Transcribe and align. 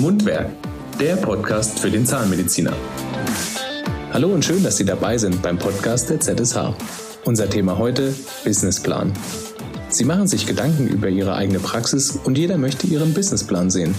Mundwerk, 0.00 0.50
der 0.98 1.16
Podcast 1.16 1.78
für 1.78 1.90
den 1.90 2.06
Zahnmediziner. 2.06 2.72
Hallo 4.14 4.28
und 4.28 4.42
schön, 4.42 4.62
dass 4.62 4.78
Sie 4.78 4.86
dabei 4.86 5.18
sind 5.18 5.42
beim 5.42 5.58
Podcast 5.58 6.08
der 6.08 6.18
ZSH. 6.18 6.74
Unser 7.26 7.50
Thema 7.50 7.76
heute 7.76 8.14
Businessplan. 8.42 9.12
Sie 9.90 10.04
machen 10.06 10.26
sich 10.26 10.46
Gedanken 10.46 10.88
über 10.88 11.10
Ihre 11.10 11.34
eigene 11.34 11.60
Praxis 11.60 12.18
und 12.24 12.38
jeder 12.38 12.56
möchte 12.56 12.86
Ihren 12.86 13.12
Businessplan 13.12 13.68
sehen. 13.68 13.94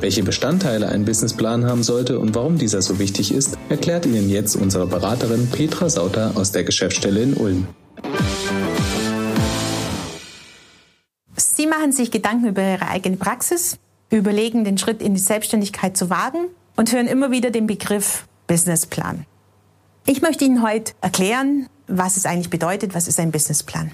Welche 0.00 0.22
Bestandteile 0.22 0.90
ein 0.90 1.06
Businessplan 1.06 1.64
haben 1.64 1.82
sollte 1.82 2.18
und 2.18 2.34
warum 2.34 2.58
dieser 2.58 2.82
so 2.82 2.98
wichtig 2.98 3.32
ist, 3.32 3.56
erklärt 3.70 4.04
Ihnen 4.04 4.28
jetzt 4.28 4.54
unsere 4.54 4.86
Beraterin 4.86 5.48
Petra 5.50 5.88
Sauter 5.88 6.32
aus 6.34 6.52
der 6.52 6.64
Geschäftsstelle 6.64 7.22
in 7.22 7.32
Ulm. 7.32 7.66
Sie 11.36 11.66
machen 11.66 11.92
sich 11.92 12.10
Gedanken 12.10 12.48
über 12.48 12.62
Ihre 12.62 12.86
eigene 12.86 13.16
Praxis, 13.16 13.78
überlegen, 14.16 14.64
den 14.64 14.78
Schritt 14.78 15.02
in 15.02 15.14
die 15.14 15.20
Selbstständigkeit 15.20 15.96
zu 15.96 16.10
wagen 16.10 16.46
und 16.76 16.92
hören 16.92 17.06
immer 17.06 17.30
wieder 17.30 17.50
den 17.50 17.66
Begriff 17.66 18.26
Businessplan. 18.46 19.26
Ich 20.06 20.22
möchte 20.22 20.44
Ihnen 20.44 20.62
heute 20.62 20.92
erklären, 21.00 21.68
was 21.86 22.16
es 22.16 22.24
eigentlich 22.24 22.50
bedeutet, 22.50 22.94
was 22.94 23.08
ist 23.08 23.20
ein 23.20 23.30
Businessplan. 23.30 23.90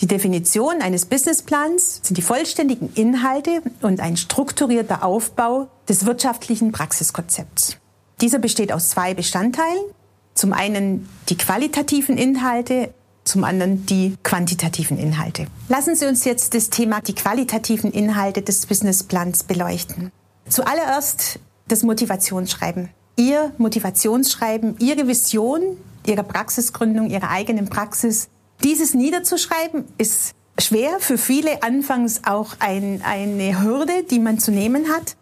Die 0.00 0.06
Definition 0.06 0.80
eines 0.80 1.06
Businessplans 1.06 2.00
sind 2.04 2.16
die 2.16 2.22
vollständigen 2.22 2.92
Inhalte 2.94 3.62
und 3.82 3.98
ein 4.00 4.16
strukturierter 4.16 5.04
Aufbau 5.04 5.68
des 5.88 6.06
wirtschaftlichen 6.06 6.70
Praxiskonzepts. 6.70 7.78
Dieser 8.20 8.38
besteht 8.38 8.72
aus 8.72 8.90
zwei 8.90 9.14
Bestandteilen. 9.14 9.82
Zum 10.34 10.52
einen 10.52 11.08
die 11.28 11.36
qualitativen 11.36 12.16
Inhalte, 12.16 12.94
zum 13.28 13.44
anderen 13.44 13.86
die 13.86 14.16
quantitativen 14.22 14.98
Inhalte. 14.98 15.46
Lassen 15.68 15.94
Sie 15.94 16.06
uns 16.06 16.24
jetzt 16.24 16.54
das 16.54 16.70
Thema 16.70 17.00
die 17.00 17.14
qualitativen 17.14 17.92
Inhalte 17.92 18.42
des 18.42 18.66
Businessplans 18.66 19.44
beleuchten. 19.44 20.10
Zuallererst 20.48 21.38
das 21.68 21.82
Motivationsschreiben. 21.82 22.88
Ihr 23.16 23.52
Motivationsschreiben, 23.58 24.76
Ihre 24.78 25.06
Vision 25.06 25.76
Ihrer 26.06 26.22
Praxisgründung, 26.22 27.10
Ihrer 27.10 27.30
eigenen 27.30 27.68
Praxis 27.68 28.28
dieses 28.64 28.94
niederzuschreiben 28.94 29.84
ist 29.98 30.32
schwer, 30.58 30.98
für 30.98 31.18
viele 31.18 31.62
anfangs 31.62 32.22
auch 32.24 32.56
ein, 32.58 33.02
eine 33.04 33.62
Hürde, 33.62 34.04
die 34.10 34.18
man 34.18 34.40
zu 34.40 34.50
nehmen 34.50 34.88
hat. 34.88 35.16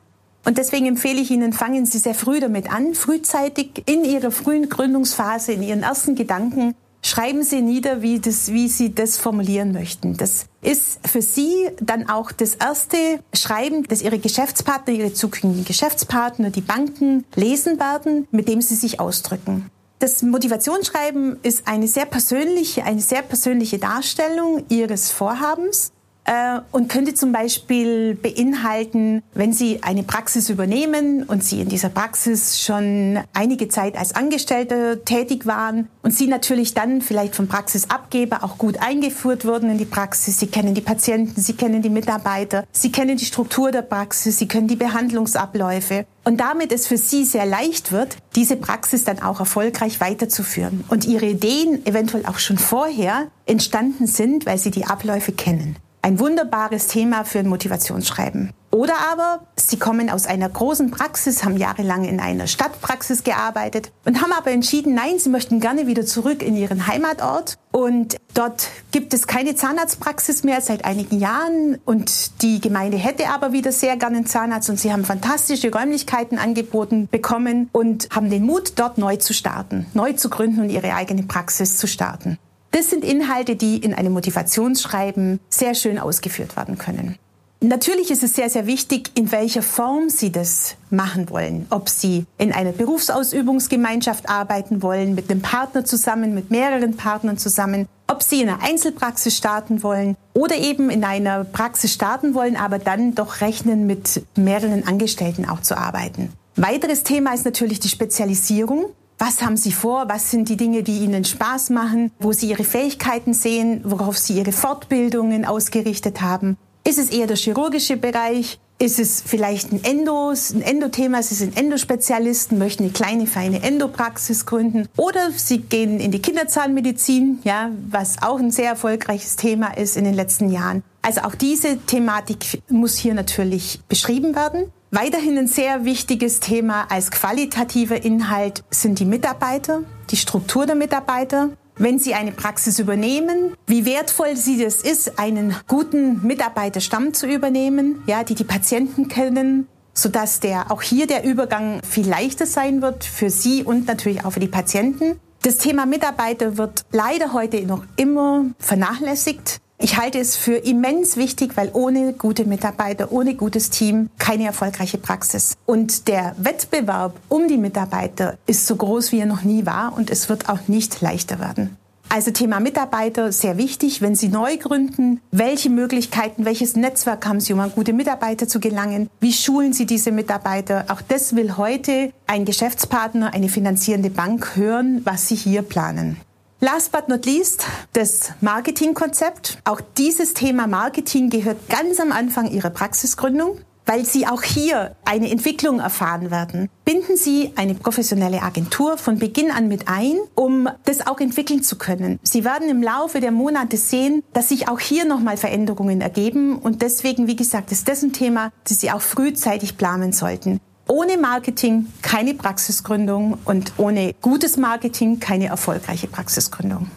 Und 0.47 0.59
deswegen 0.59 0.87
empfehle 0.87 1.21
ich 1.21 1.31
Ihnen, 1.31 1.53
fangen 1.53 1.85
Sie 1.85 1.99
sehr 1.99 2.15
früh 2.15 2.41
damit 2.41 2.73
an, 2.73 2.95
frühzeitig 2.95 3.83
in 3.87 4.05
Ihrer 4.05 4.31
frühen 4.31 4.69
Gründungsphase, 4.69 5.53
in 5.53 5.63
Ihren 5.63 5.83
ersten 5.83 6.15
Gedanken, 6.15 6.75
schreiben 7.07 7.43
Sie 7.43 7.63
nieder, 7.63 8.03
wie, 8.03 8.19
das, 8.19 8.53
wie 8.53 8.69
Sie 8.69 8.95
das 8.95 9.17
formulieren 9.17 9.73
möchten. 9.73 10.17
Das 10.17 10.47
ist 10.61 10.99
für 11.07 11.23
Sie 11.23 11.69
dann 11.81 12.09
auch 12.09 12.33
das 12.33 12.57
erste 12.57 12.97
Schreiben, 13.33 13.85
das 13.85 14.03
Ihre 14.03 14.19
Geschäftspartner, 14.19 14.93
Ihre 14.93 15.13
zukünftigen 15.13 15.65
Geschäftspartner, 15.65 16.51
die 16.51 16.61
Banken 16.61 17.25
lesen 17.35 17.79
werden, 17.79 18.27
mit 18.33 18.49
dem 18.49 18.61
Sie 18.61 18.75
sich 18.75 18.99
ausdrücken. 18.99 19.71
Das 19.99 20.23
Motivationsschreiben 20.23 21.39
ist 21.43 21.67
eine 21.67 21.89
sehr 21.89 22.05
persönliche, 22.05 22.85
eine 22.85 23.01
sehr 23.01 23.23
persönliche 23.23 23.79
Darstellung 23.79 24.65
Ihres 24.69 25.11
Vorhabens 25.11 25.93
äh, 26.27 26.61
und 26.73 26.89
könnte 26.89 27.15
zum 27.15 27.33
Beispiel 27.33 28.15
beinhalten, 28.15 29.23
wenn 29.35 29.53
Sie 29.53 29.83
eine 29.83 30.03
Praxis 30.03 30.51
übernehmen 30.51 31.23
und 31.23 31.43
Sie 31.43 31.61
in 31.61 31.69
dieser 31.69 31.89
Praxis 31.89 32.61
schon 32.61 33.21
einige 33.33 33.69
Zeit 33.69 33.97
als 33.97 34.15
Angestellte 34.15 35.03
tätig 35.05 35.47
waren 35.47 35.89
und 36.03 36.13
Sie 36.13 36.27
natürlich 36.27 36.75
dann 36.75 37.01
vielleicht 37.01 37.37
vom 37.37 37.49
Praxisabgeber 37.49 38.43
auch 38.43 38.59
gut 38.59 38.79
eingeführt 38.81 39.45
wurden 39.45 39.71
in 39.71 39.79
die 39.79 39.85
Praxis. 39.85 40.39
Sie 40.41 40.49
kennen 40.49 40.75
die 40.75 40.81
Patienten, 40.81 41.41
Sie 41.41 41.55
kennen 41.55 41.81
die 41.81 41.91
Mitarbeiter, 41.91 42.65
Sie 42.73 42.91
kennen 42.91 43.17
die 43.17 43.25
Struktur 43.25 43.71
der 43.71 43.83
Praxis, 43.83 44.39
Sie 44.39 44.49
kennen 44.49 44.69
die 44.69 44.77
Behandlungsabläufe. 44.77 46.07
Und 46.25 46.41
damit 46.41 46.73
es 46.73 46.89
für 46.89 46.97
Sie 46.97 47.25
sehr 47.25 47.47
leicht 47.47 47.93
wird, 47.93 48.17
diese 48.35 48.57
Praxis 48.57 49.05
dann 49.05 49.23
auch 49.23 49.39
erfolgreich 49.39 50.01
weiterzuführen. 50.01 50.85
Und 50.89 51.05
Ihre 51.05 51.27
Ideen 51.27 51.87
eventuell 51.87 52.27
auch 52.27 52.41
schon 52.41 52.59
vorher 52.59 53.29
entstanden 53.47 54.09
sind, 54.09 54.45
weil 54.45 54.59
Sie 54.59 54.73
die 54.73 54.87
Abläufe 54.87 55.31
kennen 55.31 55.77
ein 56.07 56.21
wunderbares 56.21 56.87
Thema 56.87 57.25
für 57.25 57.41
ein 57.41 57.49
Motivationsschreiben. 57.49 58.53
Oder 58.71 58.95
aber 59.11 59.41
Sie 59.57 59.77
kommen 59.77 60.09
aus 60.09 60.27
einer 60.27 60.49
großen 60.49 60.93
Praxis, 60.93 61.43
haben 61.43 61.57
jahrelang 61.57 62.05
in 62.05 62.21
einer 62.21 62.47
Stadtpraxis 62.47 63.25
gearbeitet 63.25 63.91
und 64.05 64.23
haben 64.23 64.33
aber 64.33 64.53
entschieden, 64.53 64.95
nein, 64.95 65.19
Sie 65.19 65.31
möchten 65.31 65.59
gerne 65.59 65.89
wieder 65.89 66.07
zurück 66.07 66.43
in 66.45 66.55
Ihren 66.55 66.87
Heimatort. 66.87 67.59
Und 67.73 68.19
dort 68.35 68.69
gibt 68.93 69.15
es 69.15 69.27
keine 69.27 69.57
Zahnarztpraxis 69.57 70.45
mehr 70.45 70.61
seit 70.61 70.85
einigen 70.85 71.19
Jahren 71.19 71.79
und 71.85 72.41
die 72.43 72.61
Gemeinde 72.61 72.99
hätte 72.99 73.29
aber 73.31 73.51
wieder 73.51 73.73
sehr 73.73 73.97
gerne 73.97 74.19
einen 74.19 74.27
Zahnarzt 74.27 74.71
und 74.71 74.79
Sie 74.79 74.93
haben 74.93 75.05
fantastische 75.05 75.73
Räumlichkeiten 75.73 76.39
angeboten 76.39 77.09
bekommen 77.11 77.69
und 77.73 78.11
haben 78.15 78.31
den 78.31 78.47
Mut, 78.47 78.75
dort 78.77 78.97
neu 78.97 79.17
zu 79.17 79.35
starten, 79.35 79.87
neu 79.93 80.13
zu 80.13 80.31
gründen 80.31 80.61
und 80.61 80.71
Ihre 80.71 80.95
eigene 80.95 81.25
Praxis 81.25 81.79
zu 81.79 81.89
starten. 81.89 82.39
Das 82.77 82.91
sind 82.91 83.05
Inhalte, 83.05 83.57
die 83.57 83.79
in 83.79 83.95
einem 83.95 84.13
Motivationsschreiben 84.13 85.41
sehr 85.49 85.75
schön 85.75 85.99
ausgeführt 85.99 86.59
werden 86.59 86.77
können. 86.77 87.17
Natürlich 87.63 88.11
ist 88.11 88.23
es 88.23 88.35
sehr, 88.35 88.51
sehr 88.51 88.67
wichtig, 88.67 89.13
in 89.15 89.33
welcher 89.33 89.63
Form 89.63 90.11
Sie 90.11 90.31
das 90.31 90.77
machen 90.91 91.31
wollen. 91.31 91.65
Ob 91.71 91.89
Sie 91.89 92.27
in 92.37 92.53
einer 92.53 92.73
Berufsausübungsgemeinschaft 92.73 94.29
arbeiten 94.29 94.83
wollen, 94.83 95.15
mit 95.15 95.31
einem 95.31 95.41
Partner 95.41 95.87
zusammen, 95.87 96.35
mit 96.35 96.51
mehreren 96.51 96.99
Partnern 96.99 97.39
zusammen, 97.39 97.89
ob 98.09 98.23
Sie 98.23 98.43
in 98.43 98.51
einer 98.51 98.63
Einzelpraxis 98.63 99.35
starten 99.35 99.83
wollen 99.83 100.15
oder 100.35 100.57
eben 100.57 100.91
in 100.91 101.03
einer 101.03 101.45
Praxis 101.45 101.95
starten 101.95 102.35
wollen, 102.35 102.57
aber 102.57 102.79
dann 102.79 103.15
doch 103.15 103.41
rechnen, 103.41 103.87
mit 103.87 104.21
mehreren 104.37 104.87
Angestellten 104.87 105.49
auch 105.49 105.63
zu 105.63 105.79
arbeiten. 105.79 106.31
Weiteres 106.57 107.05
Thema 107.05 107.33
ist 107.33 107.47
natürlich 107.47 107.81
die 107.81 107.89
Spezialisierung. 107.89 108.91
Was 109.19 109.41
haben 109.41 109.57
Sie 109.57 109.73
vor? 109.73 110.09
Was 110.09 110.31
sind 110.31 110.49
die 110.51 110.59
Dinge, 110.59 110.83
die 110.83 110.99
Ihnen 110.99 111.25
Spaß 111.25 111.71
machen? 111.71 112.11
Wo 112.19 112.33
Sie 112.33 112.51
Ihre 112.51 112.65
Fähigkeiten 112.65 113.33
sehen? 113.33 113.81
Worauf 113.85 114.19
Sie 114.19 114.35
Ihre 114.35 114.53
Fortbildungen 114.53 115.47
ausgerichtet 115.47 116.21
haben? 116.21 116.59
Ist 116.85 116.99
es 116.99 117.09
eher 117.11 117.27
der 117.27 117.37
chirurgische 117.37 117.97
Bereich? 117.97 118.59
Ist 118.79 118.99
es 118.99 119.23
vielleicht 119.23 119.73
ein 119.73 119.83
Endos, 119.83 120.51
ein 120.53 120.61
Endothema? 120.61 121.23
Sie 121.23 121.35
sind 121.35 121.57
Endospezialisten, 121.57 122.59
möchten 122.59 122.83
eine 122.83 122.93
kleine, 122.93 123.27
feine 123.27 123.63
Endopraxis 123.63 124.45
gründen. 124.45 124.87
Oder 124.99 125.31
Sie 125.35 125.63
gehen 125.63 125.99
in 125.99 126.11
die 126.11 126.21
Kinderzahnmedizin, 126.21 127.39
ja, 127.43 127.71
was 127.89 128.23
auch 128.23 128.39
ein 128.39 128.51
sehr 128.51 128.69
erfolgreiches 128.69 129.37
Thema 129.37 129.69
ist 129.79 129.97
in 129.97 130.05
den 130.05 130.13
letzten 130.13 130.51
Jahren. 130.51 130.83
Also 131.01 131.23
auch 131.23 131.35
diese 131.35 131.79
Thematik 131.79 132.61
muss 132.69 132.97
hier 132.97 133.15
natürlich 133.15 133.81
beschrieben 133.89 134.35
werden. 134.37 134.71
Weiterhin 134.93 135.37
ein 135.37 135.49
sehr 135.49 135.85
wichtiges 135.85 136.39
Thema 136.39 136.87
als 136.91 137.11
qualitativer 137.11 138.05
Inhalt 138.05 138.63
sind 138.71 139.01
die 139.01 139.05
Mitarbeiter, 139.05 139.83
die 140.11 140.17
Struktur 140.17 140.65
der 140.65 140.77
Mitarbeiter. 140.77 141.51
Wenn 141.77 141.99
Sie 141.99 142.15
eine 142.15 142.33
Praxis 142.33 142.79
übernehmen, 142.79 143.55
wie 143.67 143.85
wertvoll 143.85 144.37
Sie 144.37 144.63
das 144.63 144.77
ist, 144.77 145.19
einen 145.19 145.57
guten 145.67 146.27
Mitarbeiterstamm 146.27 147.13
zu 147.13 147.27
übernehmen, 147.27 148.03
ja, 148.07 148.23
die 148.23 148.35
die 148.35 148.45
Patienten 148.45 149.09
kennen, 149.09 149.67
sodass 149.93 150.41
der, 150.41 150.71
auch 150.71 150.83
hier 150.83 151.07
der 151.07 151.25
Übergang 151.25 151.81
viel 151.83 152.09
leichter 152.09 152.47
sein 152.47 152.81
wird 152.81 153.05
für 153.05 153.29
Sie 153.29 153.65
und 153.65 153.89
natürlich 153.89 154.25
auch 154.25 154.33
für 154.33 154.41
die 154.41 154.47
Patienten. 154.47 155.19
Das 155.43 155.59
Thema 155.59 155.85
Mitarbeiter 155.85 156.57
wird 156.57 156.83
leider 156.93 157.33
heute 157.33 157.61
noch 157.67 157.85
immer 157.97 158.47
vernachlässigt. 158.59 159.61
Ich 159.79 159.99
halte 159.99 160.19
es 160.19 160.37
für 160.37 160.57
immens 160.57 161.17
wichtig, 161.17 161.57
weil 161.57 161.71
ohne 161.75 162.15
gute 162.15 162.47
Mitarbeiter, 162.47 163.13
ohne 163.13 163.35
gutes 163.35 163.69
Team 163.69 164.09
keine 164.19 164.47
erfolgreiche 164.47 164.97
Praxis. 164.97 165.55
Und 165.67 166.09
der 166.09 166.35
Wettbewerb 166.39 167.15
um 167.29 167.47
die 167.47 167.59
Mitarbeiter 167.59 168.39
ist 168.47 168.67
so 168.67 168.77
groß, 168.77 169.13
wie 169.13 169.21
er 169.21 169.27
noch 169.27 169.43
nie 169.43 169.67
war 169.67 169.95
und 169.97 170.11
es 170.11 170.29
wird 170.29 170.49
auch 170.49 170.67
nicht 170.67 171.03
leichter 171.03 171.41
werden. 171.41 171.77
Also 172.09 172.31
Thema 172.31 172.61
Mitarbeiter 172.61 173.33
sehr 173.33 173.59
wichtig, 173.59 174.01
wenn 174.01 174.15
Sie 174.15 174.29
neu 174.29 174.57
gründen. 174.57 175.21
Welche 175.33 175.71
Möglichkeiten, 175.71 176.45
welches 176.45 176.77
Netzwerk 176.77 177.27
haben 177.27 177.41
Sie, 177.41 177.53
um 177.53 177.61
an 177.61 177.73
gute 177.73 177.93
Mitarbeiter 177.93 178.49
zu 178.49 178.61
gelangen? 178.61 179.11
Wie 179.21 179.33
schulen 179.33 179.73
Sie 179.73 179.87
diese 179.87 180.13
Mitarbeiter? 180.13 180.87
Auch 180.89 181.03
das 181.03 181.35
will 181.35 181.57
heute 181.57 182.13
ein 182.27 182.45
Geschäftspartner, 182.45 183.35
eine 183.35 183.49
finanzierende 183.49 184.11
Bank 184.11 184.57
hören, 184.57 185.03
was 185.05 185.29
Sie 185.29 185.35
hier 185.35 185.63
planen. 185.63 186.17
Last 186.61 186.91
but 186.91 187.09
not 187.09 187.27
least, 187.27 187.67
das 187.93 188.31
Marketingkonzept. 188.41 189.59
Auch 189.65 189.83
dieses 189.99 190.33
Thema 190.33 190.67
Marketing 190.67 191.29
gehört 191.29 191.69
ganz 191.69 192.01
am 192.01 192.13
Anfang 192.13 192.51
Ihrer 192.51 192.71
Praxisgründung, 192.71 193.59
weil 193.85 194.07
Sie 194.07 194.27
auch 194.27 194.43
hier 194.43 194.97
eine 195.05 195.31
Entwicklung 195.31 195.81
erfahren 195.81 196.31
werden. 196.31 196.71
Binden 196.87 197.19
Sie 197.19 197.53
eine 197.57 197.75
professionelle 197.75 198.41
Agentur 198.41 198.97
von 198.97 199.19
Beginn 199.19 199.51
an 199.51 199.69
mit 199.69 199.87
ein, 199.89 200.17
um 200.35 200.67
das 200.87 201.07
auch 201.07 201.21
entwickeln 201.21 201.63
zu 201.63 201.77
können. 201.77 202.19
Sie 202.23 202.47
werden 202.47 202.71
im 202.71 202.83
Laufe 202.83 203.21
der 203.21 203.33
Monate 203.33 203.77
sehen, 203.77 204.23
dass 204.33 204.49
sich 204.49 204.67
auch 204.67 204.81
hier 204.81 205.05
nochmal 205.05 205.37
Veränderungen 205.37 206.01
ergeben 206.01 206.59
und 206.59 206.81
deswegen, 206.81 207.27
wie 207.27 207.37
gesagt, 207.37 207.71
ist 207.71 207.87
das 207.87 208.03
ein 208.03 208.15
Thema, 208.15 208.51
das 208.67 208.81
Sie 208.81 208.91
auch 208.91 209.03
frühzeitig 209.03 209.77
planen 209.77 210.15
sollten. 210.15 210.59
Ohne 210.89 211.19
Marketing 211.19 211.87
keine 212.03 212.35
Praxisgründung 212.35 213.39
und 213.45 213.73
ohne 213.77 214.15
gutes 214.21 214.57
Marketing 214.57 215.19
keine 215.19 215.47
erfolgreiche 215.47 216.07
Praxisgründung. 216.07 216.91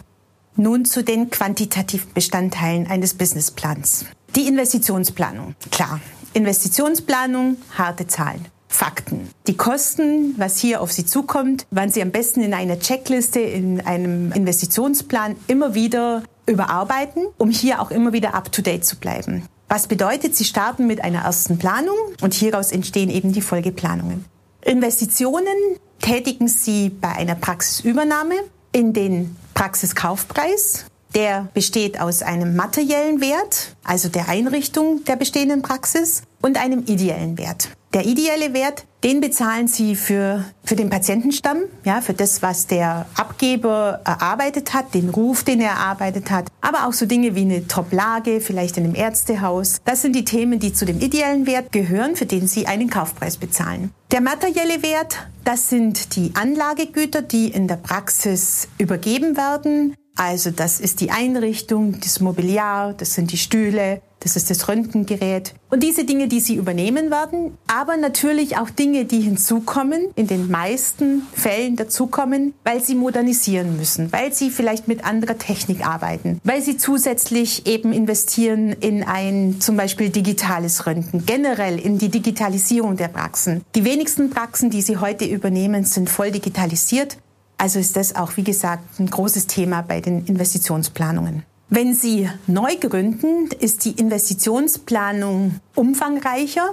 Nun 0.56 0.84
zu 0.84 1.02
den 1.02 1.30
quantitativen 1.30 2.12
Bestandteilen 2.12 2.86
eines 2.86 3.14
Businessplans. 3.14 4.04
Die 4.36 4.46
Investitionsplanung. 4.46 5.56
Klar, 5.72 6.00
Investitionsplanung, 6.34 7.56
harte 7.76 8.06
Zahlen. 8.06 8.46
Fakten. 8.68 9.28
Die 9.48 9.56
Kosten, 9.56 10.34
was 10.36 10.58
hier 10.58 10.80
auf 10.80 10.92
Sie 10.92 11.04
zukommt, 11.04 11.66
werden 11.72 11.90
Sie 11.90 12.00
am 12.00 12.12
besten 12.12 12.40
in 12.40 12.54
einer 12.54 12.78
Checkliste, 12.78 13.40
in 13.40 13.80
einem 13.80 14.30
Investitionsplan 14.30 15.34
immer 15.48 15.74
wieder 15.74 16.22
überarbeiten, 16.46 17.26
um 17.36 17.50
hier 17.50 17.82
auch 17.82 17.90
immer 17.90 18.12
wieder 18.12 18.34
up-to-date 18.34 18.84
zu 18.84 18.96
bleiben. 18.96 19.42
Was 19.72 19.86
bedeutet, 19.86 20.34
Sie 20.34 20.44
starten 20.44 20.88
mit 20.88 21.04
einer 21.04 21.20
ersten 21.20 21.56
Planung 21.56 21.94
und 22.22 22.34
hieraus 22.34 22.72
entstehen 22.72 23.08
eben 23.08 23.32
die 23.32 23.40
Folgeplanungen. 23.40 24.24
Investitionen 24.62 25.54
tätigen 26.00 26.48
Sie 26.48 26.90
bei 26.90 27.10
einer 27.10 27.36
Praxisübernahme 27.36 28.34
in 28.72 28.92
den 28.92 29.36
Praxiskaufpreis. 29.54 30.86
Der 31.14 31.48
besteht 31.54 32.00
aus 32.00 32.22
einem 32.22 32.56
materiellen 32.56 33.20
Wert, 33.20 33.76
also 33.84 34.08
der 34.08 34.28
Einrichtung 34.28 35.04
der 35.04 35.14
bestehenden 35.14 35.62
Praxis, 35.62 36.22
und 36.42 36.60
einem 36.60 36.82
ideellen 36.86 37.38
Wert. 37.38 37.68
Der 37.92 38.06
ideelle 38.06 38.54
Wert, 38.54 38.84
den 39.02 39.20
bezahlen 39.20 39.66
Sie 39.66 39.96
für, 39.96 40.44
für 40.62 40.76
den 40.76 40.90
Patientenstamm, 40.90 41.58
ja, 41.84 42.00
für 42.00 42.14
das, 42.14 42.40
was 42.40 42.68
der 42.68 43.06
Abgeber 43.16 44.00
erarbeitet 44.04 44.74
hat, 44.74 44.94
den 44.94 45.08
Ruf, 45.08 45.42
den 45.42 45.60
er 45.60 45.70
erarbeitet 45.70 46.30
hat, 46.30 46.46
aber 46.60 46.86
auch 46.86 46.92
so 46.92 47.06
Dinge 47.06 47.34
wie 47.34 47.40
eine 47.40 47.66
Top-Lage, 47.66 48.40
vielleicht 48.40 48.76
in 48.76 48.84
einem 48.84 48.94
Ärztehaus. 48.94 49.80
Das 49.84 50.02
sind 50.02 50.14
die 50.14 50.24
Themen, 50.24 50.60
die 50.60 50.72
zu 50.72 50.84
dem 50.84 51.00
ideellen 51.00 51.48
Wert 51.48 51.72
gehören, 51.72 52.14
für 52.14 52.26
den 52.26 52.46
Sie 52.46 52.68
einen 52.68 52.90
Kaufpreis 52.90 53.38
bezahlen. 53.38 53.90
Der 54.12 54.20
materielle 54.20 54.84
Wert, 54.84 55.26
das 55.44 55.68
sind 55.68 56.14
die 56.14 56.30
Anlagegüter, 56.34 57.22
die 57.22 57.48
in 57.48 57.66
der 57.66 57.76
Praxis 57.76 58.68
übergeben 58.78 59.36
werden. 59.36 59.96
Also 60.20 60.50
das 60.50 60.80
ist 60.80 61.00
die 61.00 61.10
Einrichtung, 61.10 61.98
das 61.98 62.20
Mobiliar, 62.20 62.92
das 62.92 63.14
sind 63.14 63.32
die 63.32 63.38
Stühle, 63.38 64.02
das 64.18 64.36
ist 64.36 64.50
das 64.50 64.68
Röntgengerät 64.68 65.54
und 65.70 65.82
diese 65.82 66.04
Dinge, 66.04 66.28
die 66.28 66.40
Sie 66.40 66.56
übernehmen 66.56 67.10
werden, 67.10 67.56
aber 67.68 67.96
natürlich 67.96 68.58
auch 68.58 68.68
Dinge, 68.68 69.06
die 69.06 69.22
hinzukommen, 69.22 70.08
in 70.16 70.26
den 70.26 70.50
meisten 70.50 71.22
Fällen 71.32 71.76
dazukommen, 71.76 72.52
weil 72.64 72.82
Sie 72.82 72.96
modernisieren 72.96 73.78
müssen, 73.78 74.12
weil 74.12 74.34
Sie 74.34 74.50
vielleicht 74.50 74.88
mit 74.88 75.06
anderer 75.06 75.38
Technik 75.38 75.86
arbeiten, 75.86 76.38
weil 76.44 76.60
Sie 76.60 76.76
zusätzlich 76.76 77.66
eben 77.66 77.94
investieren 77.94 78.72
in 78.72 79.02
ein 79.04 79.56
zum 79.60 79.78
Beispiel 79.78 80.10
digitales 80.10 80.86
Röntgen, 80.86 81.24
generell 81.24 81.78
in 81.78 81.96
die 81.96 82.10
Digitalisierung 82.10 82.98
der 82.98 83.08
Praxen. 83.08 83.62
Die 83.74 83.86
wenigsten 83.86 84.28
Praxen, 84.28 84.68
die 84.68 84.82
Sie 84.82 84.98
heute 84.98 85.24
übernehmen, 85.24 85.84
sind 85.84 86.10
voll 86.10 86.30
digitalisiert. 86.30 87.16
Also 87.60 87.78
ist 87.78 87.94
das 87.96 88.16
auch, 88.16 88.38
wie 88.38 88.42
gesagt, 88.42 88.98
ein 88.98 89.10
großes 89.10 89.46
Thema 89.46 89.82
bei 89.82 90.00
den 90.00 90.24
Investitionsplanungen. 90.24 91.42
Wenn 91.68 91.92
Sie 91.94 92.26
neu 92.46 92.74
gründen, 92.76 93.50
ist 93.60 93.84
die 93.84 93.90
Investitionsplanung 93.90 95.60
umfangreicher, 95.74 96.70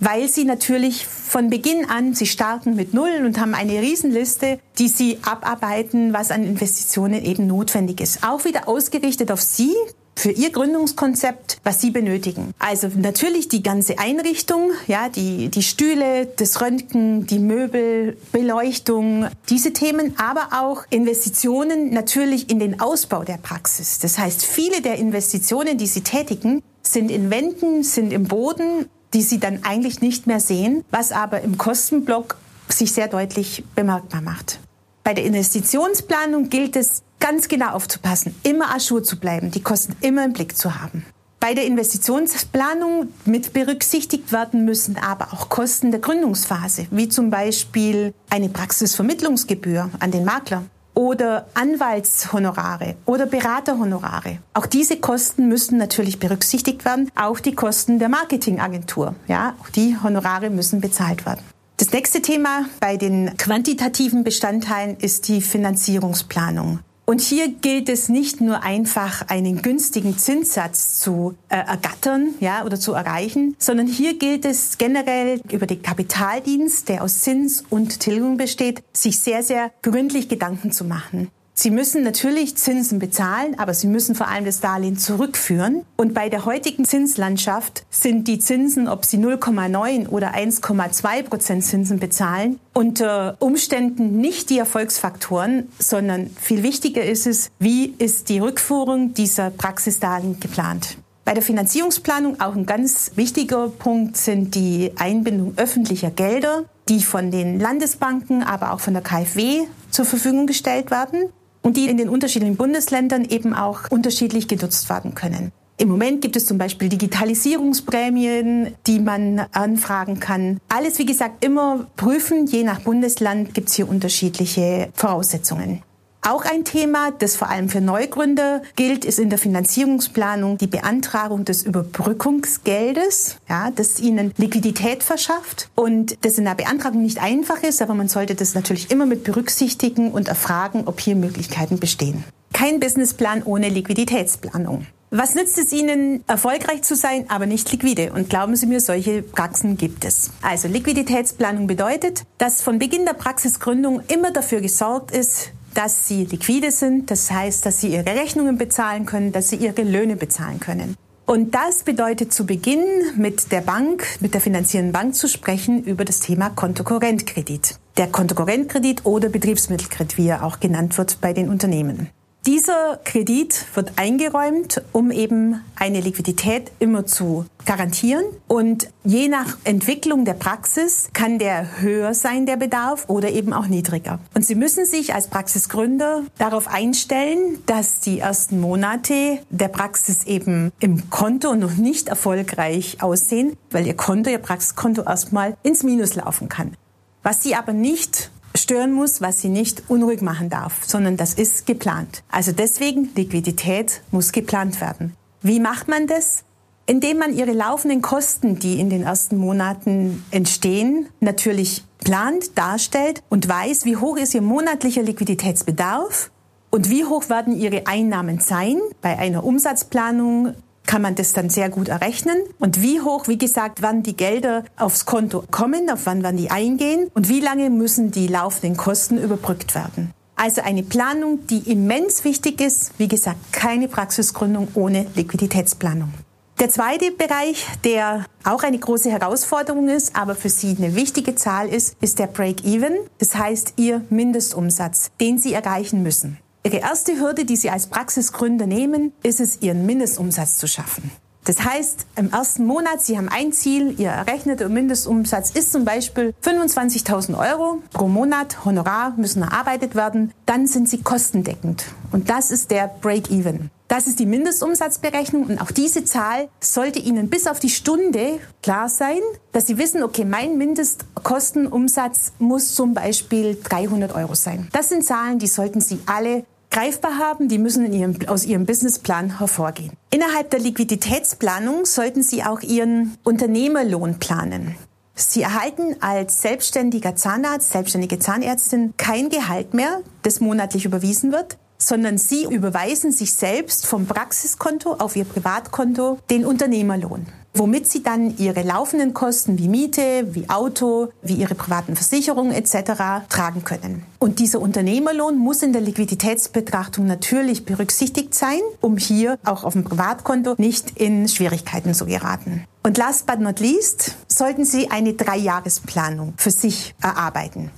weil 0.00 0.28
Sie 0.28 0.44
natürlich 0.44 1.06
von 1.06 1.50
Beginn 1.50 1.90
an, 1.90 2.14
Sie 2.14 2.24
starten 2.24 2.74
mit 2.74 2.94
Null 2.94 3.22
und 3.26 3.38
haben 3.38 3.54
eine 3.54 3.82
Riesenliste, 3.82 4.60
die 4.78 4.88
Sie 4.88 5.18
abarbeiten, 5.26 6.14
was 6.14 6.30
an 6.30 6.42
Investitionen 6.44 7.22
eben 7.22 7.46
notwendig 7.46 8.00
ist. 8.00 8.24
Auch 8.24 8.46
wieder 8.46 8.66
ausgerichtet 8.66 9.30
auf 9.30 9.42
Sie, 9.42 9.74
für 10.16 10.30
ihr 10.30 10.50
Gründungskonzept, 10.50 11.58
was 11.64 11.80
sie 11.80 11.90
benötigen. 11.90 12.52
Also 12.58 12.88
natürlich 12.94 13.48
die 13.48 13.62
ganze 13.62 13.98
Einrichtung, 13.98 14.70
ja, 14.86 15.08
die, 15.08 15.48
die 15.48 15.62
Stühle, 15.62 16.26
das 16.26 16.60
Röntgen, 16.60 17.26
die 17.26 17.38
Möbel, 17.38 18.16
Beleuchtung, 18.32 19.26
diese 19.50 19.72
Themen, 19.72 20.14
aber 20.18 20.48
auch 20.52 20.84
Investitionen 20.90 21.90
natürlich 21.90 22.50
in 22.50 22.58
den 22.58 22.80
Ausbau 22.80 23.24
der 23.24 23.38
Praxis. 23.38 23.98
Das 23.98 24.18
heißt, 24.18 24.44
viele 24.44 24.80
der 24.80 24.96
Investitionen, 24.96 25.78
die 25.78 25.86
sie 25.86 26.02
tätigen, 26.02 26.62
sind 26.82 27.10
in 27.10 27.30
Wänden, 27.30 27.82
sind 27.82 28.12
im 28.12 28.24
Boden, 28.24 28.88
die 29.14 29.22
sie 29.22 29.38
dann 29.38 29.64
eigentlich 29.64 30.00
nicht 30.00 30.26
mehr 30.26 30.40
sehen, 30.40 30.84
was 30.90 31.12
aber 31.12 31.40
im 31.40 31.56
Kostenblock 31.56 32.36
sich 32.68 32.92
sehr 32.92 33.08
deutlich 33.08 33.64
bemerkbar 33.74 34.20
macht. 34.20 34.58
Bei 35.04 35.12
der 35.12 35.24
Investitionsplanung 35.24 36.48
gilt 36.48 36.76
es, 36.76 37.02
ganz 37.24 37.48
genau 37.48 37.70
aufzupassen, 37.70 38.34
immer 38.42 38.74
Aschur 38.74 39.02
zu 39.02 39.18
bleiben, 39.18 39.50
die 39.50 39.62
Kosten 39.62 39.96
immer 40.02 40.26
im 40.26 40.34
Blick 40.34 40.58
zu 40.58 40.78
haben. 40.78 41.06
Bei 41.40 41.54
der 41.54 41.64
Investitionsplanung 41.64 43.08
mit 43.24 43.54
berücksichtigt 43.54 44.30
werden 44.30 44.66
müssen 44.66 44.98
aber 44.98 45.32
auch 45.32 45.48
Kosten 45.48 45.90
der 45.90 46.00
Gründungsphase, 46.00 46.86
wie 46.90 47.08
zum 47.08 47.30
Beispiel 47.30 48.12
eine 48.28 48.50
Praxisvermittlungsgebühr 48.50 49.88
an 50.00 50.10
den 50.10 50.26
Makler 50.26 50.64
oder 50.92 51.46
Anwaltshonorare 51.54 52.94
oder 53.06 53.24
Beraterhonorare. 53.24 54.40
Auch 54.52 54.66
diese 54.66 54.98
Kosten 54.98 55.48
müssen 55.48 55.78
natürlich 55.78 56.18
berücksichtigt 56.18 56.84
werden, 56.84 57.10
auch 57.14 57.40
die 57.40 57.54
Kosten 57.54 57.98
der 57.98 58.10
Marketingagentur. 58.10 59.14
Ja, 59.28 59.54
auch 59.62 59.70
die 59.70 59.96
Honorare 60.02 60.50
müssen 60.50 60.82
bezahlt 60.82 61.24
werden. 61.24 61.40
Das 61.78 61.90
nächste 61.90 62.20
Thema 62.20 62.66
bei 62.80 62.98
den 62.98 63.34
quantitativen 63.38 64.24
Bestandteilen 64.24 64.98
ist 64.98 65.28
die 65.28 65.40
Finanzierungsplanung. 65.40 66.80
Und 67.06 67.20
hier 67.20 67.48
gilt 67.48 67.90
es 67.90 68.08
nicht 68.08 68.40
nur 68.40 68.62
einfach 68.62 69.28
einen 69.28 69.60
günstigen 69.60 70.16
Zinssatz 70.16 70.98
zu 71.00 71.34
äh, 71.50 71.56
ergattern, 71.56 72.34
ja, 72.40 72.64
oder 72.64 72.80
zu 72.80 72.94
erreichen, 72.94 73.56
sondern 73.58 73.86
hier 73.86 74.18
gilt 74.18 74.46
es 74.46 74.78
generell 74.78 75.40
über 75.50 75.66
den 75.66 75.82
Kapitaldienst, 75.82 76.88
der 76.88 77.02
aus 77.02 77.20
Zins 77.20 77.62
und 77.68 78.00
Tilgung 78.00 78.38
besteht, 78.38 78.82
sich 78.94 79.18
sehr, 79.18 79.42
sehr 79.42 79.70
gründlich 79.82 80.28
Gedanken 80.28 80.72
zu 80.72 80.84
machen. 80.84 81.28
Sie 81.56 81.70
müssen 81.70 82.02
natürlich 82.02 82.56
Zinsen 82.56 82.98
bezahlen, 82.98 83.56
aber 83.60 83.74
Sie 83.74 83.86
müssen 83.86 84.16
vor 84.16 84.26
allem 84.26 84.44
das 84.44 84.58
Darlehen 84.58 84.98
zurückführen. 84.98 85.84
Und 85.96 86.12
bei 86.12 86.28
der 86.28 86.44
heutigen 86.46 86.84
Zinslandschaft 86.84 87.86
sind 87.90 88.26
die 88.26 88.40
Zinsen, 88.40 88.88
ob 88.88 89.04
Sie 89.04 89.18
0,9 89.18 90.08
oder 90.08 90.34
1,2 90.34 91.22
Prozent 91.22 91.64
Zinsen 91.64 92.00
bezahlen, 92.00 92.58
unter 92.72 93.36
Umständen 93.38 94.16
nicht 94.20 94.50
die 94.50 94.58
Erfolgsfaktoren, 94.58 95.68
sondern 95.78 96.28
viel 96.40 96.64
wichtiger 96.64 97.04
ist 97.04 97.28
es, 97.28 97.50
wie 97.60 97.94
ist 97.98 98.30
die 98.30 98.40
Rückführung 98.40 99.14
dieser 99.14 99.50
Praxisdarlehen 99.50 100.40
geplant. 100.40 100.96
Bei 101.24 101.34
der 101.34 101.42
Finanzierungsplanung 101.42 102.40
auch 102.40 102.56
ein 102.56 102.66
ganz 102.66 103.12
wichtiger 103.14 103.68
Punkt 103.68 104.16
sind 104.16 104.56
die 104.56 104.92
Einbindung 104.96 105.54
öffentlicher 105.56 106.10
Gelder, 106.10 106.64
die 106.88 107.00
von 107.00 107.30
den 107.30 107.60
Landesbanken, 107.60 108.42
aber 108.42 108.72
auch 108.72 108.80
von 108.80 108.92
der 108.92 109.02
KfW 109.04 109.62
zur 109.90 110.04
Verfügung 110.04 110.48
gestellt 110.48 110.90
werden 110.90 111.30
und 111.64 111.76
die 111.76 111.88
in 111.88 111.96
den 111.96 112.08
unterschiedlichen 112.08 112.56
Bundesländern 112.56 113.24
eben 113.24 113.54
auch 113.54 113.90
unterschiedlich 113.90 114.46
genutzt 114.46 114.88
werden 114.88 115.14
können. 115.14 115.50
Im 115.76 115.88
Moment 115.88 116.22
gibt 116.22 116.36
es 116.36 116.46
zum 116.46 116.56
Beispiel 116.56 116.88
Digitalisierungsprämien, 116.88 118.74
die 118.86 119.00
man 119.00 119.40
anfragen 119.50 120.20
kann. 120.20 120.60
Alles, 120.68 121.00
wie 121.00 121.06
gesagt, 121.06 121.44
immer 121.44 121.88
prüfen. 121.96 122.46
Je 122.46 122.62
nach 122.62 122.80
Bundesland 122.82 123.54
gibt 123.54 123.70
es 123.70 123.74
hier 123.74 123.88
unterschiedliche 123.88 124.90
Voraussetzungen. 124.94 125.82
Auch 126.26 126.46
ein 126.46 126.64
Thema, 126.64 127.10
das 127.10 127.36
vor 127.36 127.50
allem 127.50 127.68
für 127.68 127.82
Neugründer 127.82 128.62
gilt, 128.76 129.04
ist 129.04 129.18
in 129.18 129.28
der 129.28 129.38
Finanzierungsplanung 129.38 130.56
die 130.56 130.66
Beantragung 130.66 131.44
des 131.44 131.64
Überbrückungsgeldes, 131.64 133.36
ja, 133.46 133.70
das 133.70 134.00
ihnen 134.00 134.32
Liquidität 134.38 135.02
verschafft 135.02 135.68
und 135.74 136.16
das 136.24 136.38
in 136.38 136.46
der 136.46 136.54
Beantragung 136.54 137.02
nicht 137.02 137.22
einfach 137.22 137.62
ist, 137.62 137.82
aber 137.82 137.92
man 137.92 138.08
sollte 138.08 138.34
das 138.34 138.54
natürlich 138.54 138.90
immer 138.90 139.04
mit 139.04 139.22
berücksichtigen 139.22 140.12
und 140.12 140.28
erfragen, 140.28 140.84
ob 140.86 140.98
hier 140.98 141.14
Möglichkeiten 141.14 141.78
bestehen. 141.78 142.24
Kein 142.54 142.80
Businessplan 142.80 143.42
ohne 143.42 143.68
Liquiditätsplanung. 143.68 144.86
Was 145.10 145.34
nützt 145.34 145.58
es 145.58 145.72
Ihnen, 145.72 146.24
erfolgreich 146.26 146.82
zu 146.82 146.96
sein, 146.96 147.26
aber 147.28 147.44
nicht 147.44 147.70
liquide? 147.70 148.12
Und 148.14 148.30
glauben 148.30 148.56
Sie 148.56 148.66
mir, 148.66 148.80
solche 148.80 149.22
Praxen 149.22 149.76
gibt 149.76 150.06
es. 150.06 150.30
Also 150.40 150.68
Liquiditätsplanung 150.68 151.66
bedeutet, 151.66 152.24
dass 152.38 152.62
von 152.62 152.78
Beginn 152.78 153.04
der 153.04 153.12
Praxisgründung 153.12 154.00
immer 154.08 154.32
dafür 154.32 154.62
gesorgt 154.62 155.10
ist, 155.10 155.52
dass 155.74 156.08
sie 156.08 156.24
liquide 156.24 156.70
sind, 156.70 157.10
das 157.10 157.30
heißt, 157.30 157.66
dass 157.66 157.80
sie 157.80 157.88
ihre 157.88 158.06
Rechnungen 158.06 158.58
bezahlen 158.58 159.06
können, 159.06 159.32
dass 159.32 159.50
sie 159.50 159.56
ihre 159.56 159.82
Löhne 159.82 160.16
bezahlen 160.16 160.60
können. 160.60 160.96
Und 161.26 161.54
das 161.54 161.84
bedeutet 161.84 162.34
zu 162.34 162.44
Beginn 162.44 162.84
mit 163.16 163.50
der 163.50 163.62
Bank, 163.62 164.04
mit 164.20 164.34
der 164.34 164.42
finanzierenden 164.42 164.92
Bank 164.92 165.14
zu 165.14 165.26
sprechen 165.26 165.82
über 165.82 166.04
das 166.04 166.20
Thema 166.20 166.50
Kontokorrentkredit. 166.50 167.78
Der 167.96 168.08
Kontokorrentkredit 168.08 169.06
oder 169.06 169.30
Betriebsmittelkredit, 169.30 170.18
wie 170.18 170.28
er 170.28 170.44
auch 170.44 170.60
genannt 170.60 170.98
wird 170.98 171.20
bei 171.22 171.32
den 171.32 171.48
Unternehmen. 171.48 172.10
Dieser 172.46 173.00
Kredit 173.04 173.64
wird 173.74 173.92
eingeräumt, 173.96 174.82
um 174.92 175.10
eben 175.10 175.62
eine 175.76 176.02
Liquidität 176.02 176.72
immer 176.78 177.06
zu 177.06 177.46
garantieren. 177.64 178.22
Und 178.48 178.90
je 179.02 179.28
nach 179.28 179.56
Entwicklung 179.64 180.26
der 180.26 180.34
Praxis 180.34 181.08
kann 181.14 181.38
der 181.38 181.80
höher 181.80 182.12
sein, 182.12 182.44
der 182.44 182.58
Bedarf, 182.58 183.08
oder 183.08 183.30
eben 183.30 183.54
auch 183.54 183.66
niedriger. 183.66 184.20
Und 184.34 184.44
Sie 184.44 184.56
müssen 184.56 184.84
sich 184.84 185.14
als 185.14 185.28
Praxisgründer 185.28 186.24
darauf 186.36 186.68
einstellen, 186.68 187.62
dass 187.64 188.00
die 188.00 188.18
ersten 188.18 188.60
Monate 188.60 189.38
der 189.48 189.68
Praxis 189.68 190.24
eben 190.24 190.70
im 190.80 191.08
Konto 191.08 191.54
noch 191.54 191.76
nicht 191.76 192.08
erfolgreich 192.08 192.98
aussehen, 193.00 193.56
weil 193.70 193.86
Ihr 193.86 193.96
Konto, 193.96 194.28
Ihr 194.28 194.38
Praxiskonto 194.38 195.02
erstmal 195.02 195.56
ins 195.62 195.82
Minus 195.82 196.14
laufen 196.14 196.50
kann. 196.50 196.76
Was 197.22 197.42
Sie 197.42 197.54
aber 197.54 197.72
nicht 197.72 198.30
stören 198.64 198.92
muss, 198.92 199.20
was 199.20 199.40
sie 199.40 199.48
nicht 199.48 199.84
unruhig 199.88 200.20
machen 200.20 200.50
darf, 200.50 200.84
sondern 200.84 201.16
das 201.16 201.34
ist 201.34 201.66
geplant. 201.66 202.24
Also 202.28 202.50
deswegen, 202.50 203.10
Liquidität 203.14 204.02
muss 204.10 204.32
geplant 204.32 204.80
werden. 204.80 205.14
Wie 205.42 205.60
macht 205.60 205.86
man 205.86 206.08
das? 206.08 206.42
indem 206.86 207.18
man 207.18 207.34
ihre 207.34 207.52
laufenden 207.52 208.02
Kosten, 208.02 208.58
die 208.58 208.78
in 208.78 208.90
den 208.90 209.04
ersten 209.04 209.36
Monaten 209.36 210.24
entstehen, 210.30 211.08
natürlich 211.20 211.82
plant, 211.98 212.58
darstellt 212.58 213.22
und 213.30 213.48
weiß, 213.48 213.86
wie 213.86 213.96
hoch 213.96 214.16
ist 214.16 214.34
ihr 214.34 214.42
monatlicher 214.42 215.02
Liquiditätsbedarf 215.02 216.30
und 216.70 216.90
wie 216.90 217.04
hoch 217.04 217.30
werden 217.30 217.56
ihre 217.56 217.86
Einnahmen 217.86 218.40
sein. 218.40 218.80
Bei 219.00 219.18
einer 219.18 219.44
Umsatzplanung 219.44 220.54
kann 220.86 221.02
man 221.02 221.14
das 221.14 221.32
dann 221.32 221.50
sehr 221.50 221.68
gut 221.68 221.88
errechnen. 221.88 222.36
Und 222.58 222.82
wie 222.82 223.00
hoch, 223.00 223.28
wie 223.28 223.38
gesagt, 223.38 223.82
wann 223.82 224.02
die 224.02 224.16
Gelder 224.16 224.64
aufs 224.76 225.06
Konto 225.06 225.44
kommen, 225.50 225.90
auf 225.90 226.06
wann 226.06 226.22
wann 226.22 226.36
die 226.36 226.50
eingehen 226.50 227.10
und 227.14 227.28
wie 227.28 227.40
lange 227.40 227.70
müssen 227.70 228.10
die 228.10 228.26
laufenden 228.26 228.76
Kosten 228.76 229.18
überbrückt 229.18 229.74
werden. 229.74 230.12
Also 230.36 230.62
eine 230.62 230.82
Planung, 230.82 231.46
die 231.46 231.70
immens 231.70 232.24
wichtig 232.24 232.60
ist. 232.60 232.92
Wie 232.98 233.08
gesagt, 233.08 233.52
keine 233.52 233.88
Praxisgründung 233.88 234.68
ohne 234.74 235.06
Liquiditätsplanung. 235.14 236.12
Der 236.60 236.68
zweite 236.68 237.10
Bereich, 237.10 237.66
der 237.82 238.26
auch 238.44 238.62
eine 238.62 238.78
große 238.78 239.10
Herausforderung 239.10 239.88
ist, 239.88 240.14
aber 240.14 240.36
für 240.36 240.48
Sie 240.48 240.76
eine 240.78 240.94
wichtige 240.94 241.34
Zahl 241.34 241.68
ist, 241.68 241.96
ist 242.00 242.20
der 242.20 242.28
Break-Even. 242.28 242.92
Das 243.18 243.34
heißt, 243.34 243.74
Ihr 243.76 244.02
Mindestumsatz, 244.08 245.10
den 245.20 245.38
Sie 245.38 245.52
erreichen 245.52 246.02
müssen. 246.04 246.38
Ihre 246.66 246.78
erste 246.78 247.20
Hürde, 247.20 247.44
die 247.44 247.56
Sie 247.56 247.68
als 247.68 247.88
Praxisgründer 247.88 248.66
nehmen, 248.66 249.12
ist 249.22 249.38
es, 249.38 249.60
Ihren 249.60 249.84
Mindestumsatz 249.84 250.56
zu 250.56 250.66
schaffen. 250.66 251.10
Das 251.44 251.62
heißt, 251.62 252.06
im 252.16 252.32
ersten 252.32 252.64
Monat, 252.64 253.02
Sie 253.02 253.18
haben 253.18 253.28
ein 253.28 253.52
Ziel, 253.52 253.94
Ihr 254.00 254.08
errechneter 254.08 254.70
Mindestumsatz 254.70 255.50
ist 255.50 255.72
zum 255.72 255.84
Beispiel 255.84 256.32
25.000 256.42 257.38
Euro 257.38 257.82
pro 257.92 258.08
Monat, 258.08 258.64
Honorar 258.64 259.12
müssen 259.18 259.42
erarbeitet 259.42 259.94
werden, 259.94 260.32
dann 260.46 260.66
sind 260.66 260.88
Sie 260.88 261.02
kostendeckend. 261.02 261.84
Und 262.12 262.30
das 262.30 262.50
ist 262.50 262.70
der 262.70 262.88
Break-Even. 262.88 263.70
Das 263.88 264.06
ist 264.06 264.18
die 264.18 264.24
Mindestumsatzberechnung 264.24 265.44
und 265.44 265.60
auch 265.60 265.70
diese 265.70 266.06
Zahl 266.06 266.48
sollte 266.60 266.98
Ihnen 266.98 267.28
bis 267.28 267.46
auf 267.46 267.60
die 267.60 267.68
Stunde 267.68 268.38
klar 268.62 268.88
sein, 268.88 269.20
dass 269.52 269.66
Sie 269.66 269.76
wissen, 269.76 270.02
okay, 270.02 270.24
mein 270.24 270.56
Mindestkostenumsatz 270.56 272.32
muss 272.38 272.74
zum 272.74 272.94
Beispiel 272.94 273.58
300 273.62 274.14
Euro 274.14 274.34
sein. 274.34 274.68
Das 274.72 274.88
sind 274.88 275.04
Zahlen, 275.04 275.38
die 275.38 275.46
sollten 275.46 275.82
Sie 275.82 276.00
alle 276.06 276.46
greifbar 276.74 277.18
haben, 277.18 277.48
die 277.48 277.58
müssen 277.58 277.90
ihrem, 277.92 278.16
aus 278.26 278.44
Ihrem 278.44 278.66
Businessplan 278.66 279.38
hervorgehen. 279.38 279.92
Innerhalb 280.10 280.50
der 280.50 280.58
Liquiditätsplanung 280.58 281.84
sollten 281.84 282.22
Sie 282.22 282.42
auch 282.42 282.60
Ihren 282.62 283.16
Unternehmerlohn 283.22 284.18
planen. 284.18 284.74
Sie 285.14 285.42
erhalten 285.42 285.96
als 286.00 286.42
selbstständiger 286.42 287.14
Zahnarzt, 287.14 287.70
selbstständige 287.70 288.18
Zahnärztin 288.18 288.94
kein 288.96 289.28
Gehalt 289.28 289.72
mehr, 289.72 290.00
das 290.22 290.40
monatlich 290.40 290.84
überwiesen 290.84 291.30
wird, 291.30 291.56
sondern 291.78 292.18
Sie 292.18 292.44
überweisen 292.44 293.12
sich 293.12 293.34
selbst 293.34 293.86
vom 293.86 294.06
Praxiskonto 294.06 294.94
auf 294.94 295.14
Ihr 295.14 295.26
Privatkonto 295.26 296.18
den 296.28 296.44
Unternehmerlohn 296.44 297.26
womit 297.54 297.90
sie 297.90 298.02
dann 298.02 298.36
ihre 298.36 298.62
laufenden 298.62 299.14
Kosten 299.14 299.58
wie 299.58 299.68
Miete, 299.68 300.34
wie 300.34 300.50
Auto, 300.50 301.08
wie 301.22 301.34
ihre 301.34 301.54
privaten 301.54 301.96
Versicherungen 301.96 302.52
etc. 302.52 303.26
tragen 303.28 303.64
können. 303.64 304.02
Und 304.18 304.40
dieser 304.40 304.60
Unternehmerlohn 304.60 305.38
muss 305.38 305.62
in 305.62 305.72
der 305.72 305.82
Liquiditätsbetrachtung 305.82 307.06
natürlich 307.06 307.64
berücksichtigt 307.64 308.34
sein, 308.34 308.60
um 308.80 308.96
hier 308.96 309.38
auch 309.44 309.64
auf 309.64 309.74
dem 309.74 309.84
Privatkonto 309.84 310.54
nicht 310.58 310.98
in 310.98 311.28
Schwierigkeiten 311.28 311.94
zu 311.94 312.06
geraten. 312.06 312.64
Und 312.82 312.98
last 312.98 313.26
but 313.26 313.40
not 313.40 313.60
least 313.60 314.16
sollten 314.28 314.64
Sie 314.64 314.90
eine 314.90 315.14
Dreijahresplanung 315.14 316.34
für 316.36 316.50
sich 316.50 316.94
erarbeiten. 317.00 317.70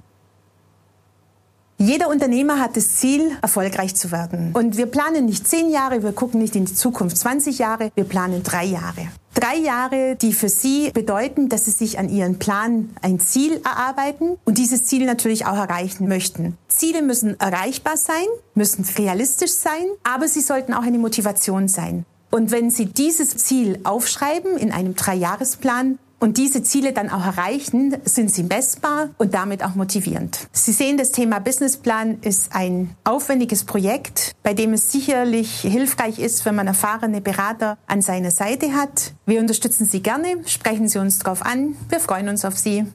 Jeder 1.79 2.09
Unternehmer 2.09 2.59
hat 2.59 2.77
das 2.77 2.97
Ziel, 2.97 3.33
erfolgreich 3.43 3.95
zu 3.95 4.11
werden. 4.11 4.53
Und 4.55 4.79
wir 4.79 4.87
planen 4.87 5.27
nicht 5.27 5.47
zehn 5.47 5.71
Jahre, 5.71 6.03
wir 6.03 6.13
gucken 6.13 6.41
nicht 6.41 6.57
in 6.57 6.65
die 6.65 6.75
Zukunft 6.75 7.19
20 7.19 7.59
Jahre, 7.59 7.93
wir 7.95 8.05
planen 8.05 8.43
drei 8.43 8.65
Jahre. 8.65 9.09
Drei 9.37 9.57
Jahre, 9.57 10.17
die 10.17 10.33
für 10.33 10.49
Sie 10.49 10.91
bedeuten, 10.93 11.51
dass 11.51 11.67
Sie 11.67 11.71
sich 11.71 11.99
an 11.99 12.09
Ihren 12.09 12.39
Plan 12.39 12.89
ein 13.03 13.21
Ziel 13.21 13.61
erarbeiten 13.63 14.39
und 14.47 14.57
dieses 14.57 14.85
Ziel 14.85 15.05
natürlich 15.05 15.45
auch 15.45 15.59
erreichen 15.59 16.09
möchten. 16.09 16.57
Ziele 16.69 17.03
müssen 17.03 17.39
erreichbar 17.39 17.99
sein, 17.99 18.25
müssen 18.55 18.87
realistisch 18.97 19.53
sein, 19.53 19.85
aber 20.05 20.27
sie 20.27 20.41
sollten 20.41 20.73
auch 20.73 20.85
eine 20.85 20.97
Motivation 20.97 21.69
sein. 21.69 22.07
Und 22.31 22.51
wenn 22.51 22.71
Sie 22.71 22.87
dieses 22.87 23.37
Ziel 23.37 23.79
aufschreiben 23.85 24.57
in 24.57 24.73
einem 24.73 24.97
Dreijahresplan, 24.97 25.99
und 26.19 26.39
diese 26.39 26.63
Ziele 26.63 26.93
dann 26.93 27.11
auch 27.11 27.25
erreichen, 27.25 27.97
sind 28.05 28.33
sie 28.33 28.43
messbar 28.43 29.11
und 29.19 29.35
damit 29.35 29.63
auch 29.63 29.75
motivierend. 29.75 30.49
Sie 30.53 30.73
sehen, 30.73 30.97
das 30.97 31.13
Thema 31.13 31.39
Businessplan 31.39 32.19
ist 32.23 32.55
ein 32.55 32.95
aufwendiges 33.05 33.65
Projekt, 33.65 34.33
bei 34.43 34.55
dem 34.55 34.73
es 34.73 34.91
sicherlich 34.91 35.61
hilfreich 35.61 36.19
ist, 36.19 36.47
wenn 36.47 36.55
man 36.55 36.67
erfahrene 36.67 37.21
Berater 37.21 37.79
an 37.87 38.03
seiner 38.03 38.31
Seite 38.31 38.73
hat. 38.73 39.13
Wir 39.27 39.41
unterstützen 39.41 39.85
Sie 39.85 40.03
gerne, 40.03 40.39
sprechen 40.47 40.89
Sie 40.89 40.99
uns 40.99 41.19
darauf 41.19 41.45
an. 41.45 41.77
Wir 41.89 42.01
freuen 42.01 42.29
uns 42.29 42.45
auf 42.45 42.57
Sie. 42.57 42.87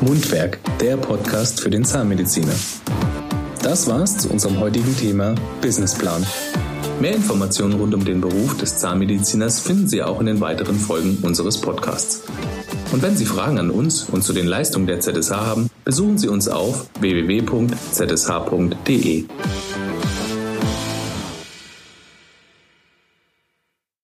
Mundwerk, 0.00 0.58
der 0.80 0.96
Podcast 0.96 1.60
für 1.60 1.70
den 1.70 1.84
Zahnmediziner. 1.84 2.54
Das 3.62 3.86
war's 3.86 4.16
zu 4.16 4.30
unserem 4.30 4.58
heutigen 4.58 4.96
Thema 4.96 5.34
Businessplan. 5.60 6.24
Mehr 7.00 7.14
Informationen 7.14 7.72
rund 7.80 7.94
um 7.94 8.04
den 8.04 8.20
Beruf 8.20 8.58
des 8.58 8.76
Zahnmediziners 8.76 9.60
finden 9.60 9.88
Sie 9.88 10.02
auch 10.02 10.20
in 10.20 10.26
den 10.26 10.42
weiteren 10.42 10.78
Folgen 10.78 11.16
unseres 11.22 11.58
Podcasts. 11.58 12.24
Und 12.92 13.00
wenn 13.02 13.16
Sie 13.16 13.24
Fragen 13.24 13.58
an 13.58 13.70
uns 13.70 14.04
und 14.04 14.22
zu 14.22 14.34
den 14.34 14.46
Leistungen 14.46 14.86
der 14.86 15.00
ZSH 15.00 15.30
haben, 15.30 15.70
besuchen 15.82 16.18
Sie 16.18 16.28
uns 16.28 16.46
auf 16.48 16.90
www.zsh.de. 17.00 17.64